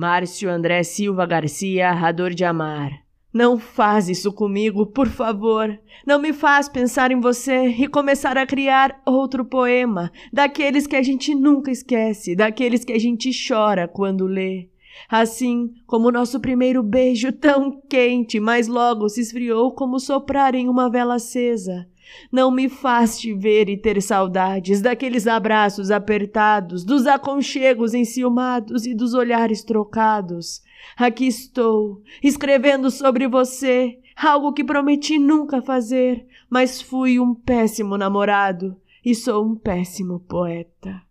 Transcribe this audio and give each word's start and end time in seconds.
Márcio 0.00 0.48
André 0.48 0.84
Silva 0.84 1.26
Garcia, 1.26 1.90
Rador 1.90 2.32
de 2.32 2.44
Amar. 2.44 3.02
Não 3.34 3.58
faz 3.58 4.08
isso 4.08 4.32
comigo, 4.32 4.86
por 4.86 5.08
favor. 5.08 5.76
Não 6.06 6.20
me 6.20 6.32
faz 6.32 6.68
pensar 6.68 7.10
em 7.10 7.18
você 7.18 7.66
e 7.66 7.88
começar 7.88 8.38
a 8.38 8.46
criar 8.46 9.02
outro 9.04 9.44
poema, 9.44 10.12
daqueles 10.32 10.86
que 10.86 10.94
a 10.94 11.02
gente 11.02 11.34
nunca 11.34 11.72
esquece, 11.72 12.36
daqueles 12.36 12.84
que 12.84 12.92
a 12.92 12.98
gente 13.00 13.32
chora 13.48 13.88
quando 13.88 14.28
lê. 14.28 14.68
Assim 15.08 15.72
como 15.84 16.12
nosso 16.12 16.38
primeiro 16.38 16.80
beijo 16.80 17.32
tão 17.32 17.80
quente, 17.88 18.38
mas 18.38 18.68
logo 18.68 19.08
se 19.08 19.20
esfriou 19.20 19.72
como 19.72 19.98
soprar 19.98 20.54
em 20.54 20.68
uma 20.68 20.88
vela 20.88 21.16
acesa. 21.16 21.88
Não 22.30 22.50
me 22.50 22.68
faz 22.68 23.18
te 23.18 23.32
ver 23.32 23.68
e 23.68 23.76
ter 23.76 24.00
saudades 24.02 24.80
daqueles 24.80 25.26
abraços 25.26 25.90
apertados, 25.90 26.84
dos 26.84 27.06
aconchegos 27.06 27.94
enciumados 27.94 28.86
e 28.86 28.94
dos 28.94 29.14
olhares 29.14 29.62
trocados. 29.62 30.62
Aqui 30.96 31.26
estou, 31.26 32.02
escrevendo 32.22 32.90
sobre 32.90 33.26
você, 33.26 33.98
algo 34.16 34.52
que 34.52 34.64
prometi 34.64 35.18
nunca 35.18 35.62
fazer, 35.62 36.26
mas 36.50 36.80
fui 36.80 37.18
um 37.18 37.34
péssimo 37.34 37.96
namorado 37.96 38.76
e 39.04 39.14
sou 39.14 39.44
um 39.44 39.54
péssimo 39.54 40.20
poeta. 40.20 41.07